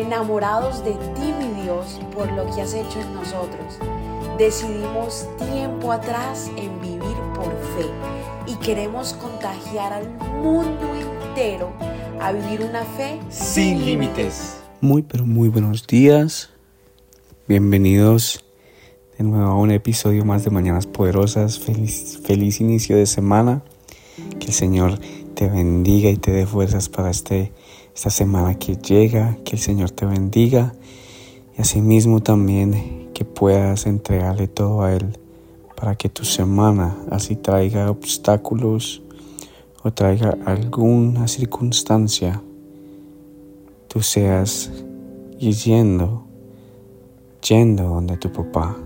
[0.00, 3.78] enamorados de ti, mi Dios, por lo que has hecho en nosotros.
[4.38, 7.86] Decidimos tiempo atrás en vivir por fe
[8.46, 10.08] y queremos contagiar al
[10.42, 11.70] mundo entero
[12.20, 14.56] a vivir una fe sin límites.
[14.80, 16.50] Muy, pero muy buenos días.
[17.46, 18.44] Bienvenidos
[19.18, 21.58] de nuevo a un episodio más de Mañanas Poderosas.
[21.58, 23.62] Feliz, feliz inicio de semana.
[24.38, 24.98] Que el Señor
[25.34, 27.52] te bendiga y te dé fuerzas para este,
[28.00, 29.36] esta semana que llega.
[29.44, 30.72] Que el Señor te bendiga.
[31.54, 35.18] Y asimismo también que puedas entregarle todo a Él
[35.76, 39.02] para que tu semana así traiga obstáculos
[39.82, 42.42] o traiga alguna circunstancia,
[43.86, 44.70] tú seas
[45.38, 46.24] yendo,
[47.46, 48.78] yendo donde tu papá.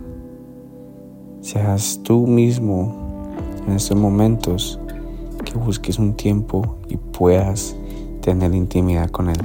[1.41, 3.31] Seas tú mismo
[3.65, 4.81] en estos momentos
[5.45, 7.77] que busques un tiempo y puedas
[8.25, 9.37] tener intimidad con Él.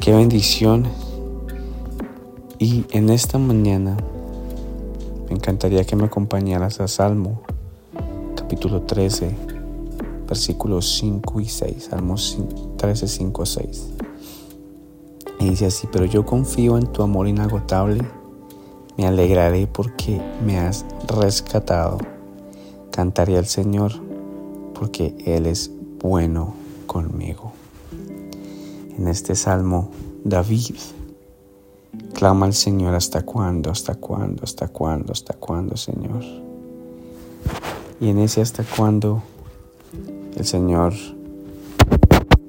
[0.00, 0.86] Qué bendición.
[2.58, 3.96] Y en esta mañana
[5.26, 7.40] me encantaría que me acompañaras a Salmo
[8.36, 9.34] capítulo 13,
[10.28, 11.88] versículos 5 y 6.
[11.88, 12.36] Salmos
[12.76, 13.86] 13, 5, 6.
[15.40, 18.04] Y dice así, pero yo confío en tu amor inagotable,
[18.98, 21.96] me alegraré porque me has rescatado.
[22.90, 23.92] Cantaré al Señor
[24.74, 26.63] porque Él es bueno
[26.94, 27.52] conmigo.
[28.96, 29.90] En este salmo,
[30.22, 30.76] David
[32.12, 36.22] clama al Señor hasta cuándo, hasta cuándo, hasta cuándo, hasta cuándo, Señor.
[38.00, 39.24] Y en ese hasta cuándo
[40.36, 40.92] el Señor,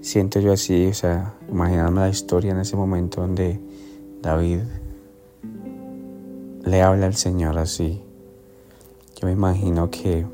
[0.01, 3.59] siento yo así, o sea, imaginarme la historia en ese momento donde
[4.21, 4.59] David
[6.65, 7.99] le habla al Señor así.
[9.19, 10.27] Yo me imagino que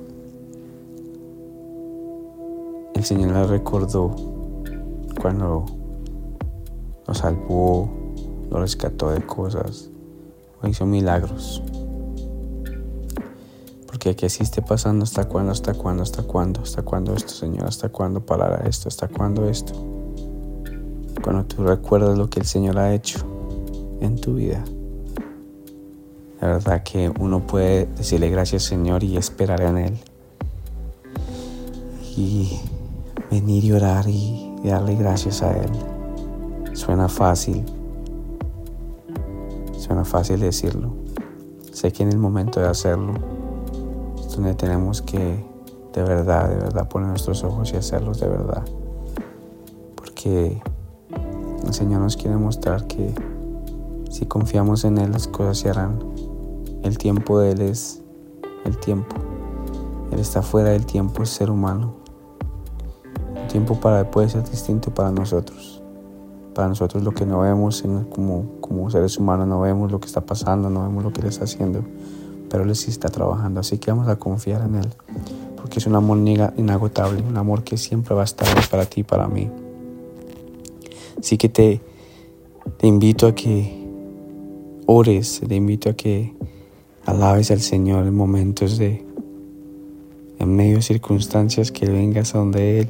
[3.02, 4.16] el Señor le recordó
[5.19, 5.66] cuando
[7.07, 7.89] lo salvó,
[8.52, 9.89] lo rescató de cosas,
[10.61, 11.63] o hizo milagros.
[13.88, 15.51] Porque aquí así esté pasando, ¿hasta cuándo?
[15.51, 16.03] ¿Hasta cuándo?
[16.03, 16.62] ¿Hasta cuándo?
[16.62, 17.66] ¿Hasta cuándo esto, Señor?
[17.66, 18.88] ¿Hasta cuándo parará esto?
[18.88, 19.73] ¿Hasta cuándo esto?
[21.23, 23.25] Cuando tú recuerdas lo que el Señor ha hecho
[24.00, 24.63] en tu vida,
[26.39, 29.97] la verdad que uno puede decirle gracias, Señor, y esperar en Él.
[32.16, 32.59] Y
[33.31, 35.72] venir y orar y darle gracias a Él.
[36.74, 37.66] Suena fácil,
[39.78, 40.92] suena fácil decirlo.
[41.72, 43.14] Sé que en el momento de hacerlo
[44.19, 45.50] es donde tenemos que
[45.94, 48.64] de verdad, de verdad poner nuestros ojos y hacerlos de verdad.
[49.96, 50.62] Porque
[51.66, 53.13] el Señor nos quiere mostrar que
[54.09, 56.00] si confiamos en Él las cosas se harán.
[56.84, 58.02] El tiempo de Él es
[58.66, 59.16] el tiempo.
[60.12, 62.00] Él está fuera del tiempo, es ser humano.
[63.50, 65.81] Tiempo para puede ser distinto para nosotros.
[66.53, 70.22] Para nosotros lo que no vemos como, como seres humanos, no vemos lo que está
[70.22, 71.84] pasando, no vemos lo que Él está haciendo,
[72.50, 74.90] pero Él sí está trabajando, así que vamos a confiar en Él,
[75.56, 79.03] porque es un amor inagotable, un amor que siempre va a estar para ti y
[79.03, 79.50] para mí.
[81.18, 81.81] Así que te,
[82.78, 83.88] te invito a que
[84.88, 86.34] ores, te invito a que
[87.06, 89.06] alabes al Señor en momentos de,
[90.40, 92.90] en medio de circunstancias, que vengas a donde Él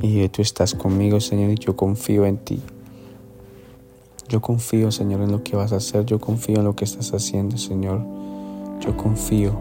[0.00, 2.60] y tú estás conmigo, Señor, y yo confío en ti.
[4.28, 6.04] Yo confío, Señor, en lo que vas a hacer.
[6.04, 8.02] Yo confío en lo que estás haciendo, Señor.
[8.80, 9.58] Yo confío.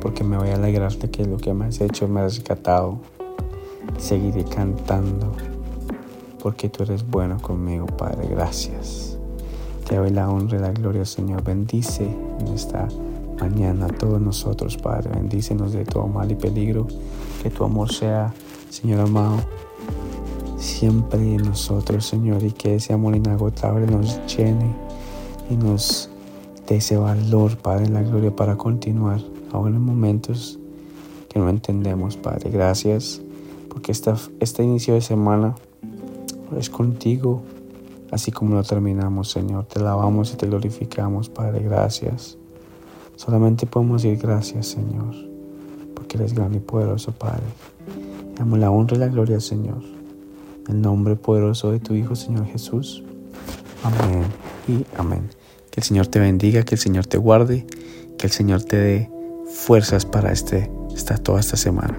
[0.00, 2.98] Porque me voy a alegrar de que lo que me has hecho me has rescatado.
[3.98, 5.32] Seguiré cantando.
[6.42, 8.26] Porque tú eres bueno conmigo, Padre.
[8.28, 9.16] Gracias.
[9.88, 11.44] Te doy la honra y la gloria, Señor.
[11.44, 12.04] Bendice
[12.40, 12.88] en esta
[13.40, 15.10] mañana a todos nosotros, Padre.
[15.14, 16.86] Bendícenos de todo mal y peligro.
[17.42, 18.32] Que tu amor sea,
[18.68, 19.38] Señor amado,
[20.58, 24.74] siempre en nosotros, Señor, y que ese amor inagotable nos llene
[25.50, 26.10] y nos
[26.68, 29.20] dé ese valor, Padre, en la gloria para continuar,
[29.52, 30.58] aún en momentos
[31.28, 32.50] que no entendemos, Padre.
[32.50, 33.22] Gracias,
[33.68, 35.54] porque esta, este inicio de semana
[36.58, 37.42] es contigo,
[38.10, 39.64] así como lo terminamos, Señor.
[39.64, 41.60] Te lavamos y te glorificamos, Padre.
[41.60, 42.39] Gracias.
[43.20, 45.14] Solamente podemos decir gracias, Señor,
[45.94, 47.42] porque eres grande y poderoso, Padre.
[48.36, 49.82] Damos la honra y la gloria, Señor.
[50.66, 53.04] En el nombre poderoso de tu Hijo, Señor Jesús.
[53.82, 54.24] Amén
[54.66, 55.28] y amén.
[55.70, 57.66] Que el Señor te bendiga, que el Señor te guarde,
[58.16, 59.10] que el Señor te dé
[59.52, 61.98] fuerzas para este, esta, toda esta semana.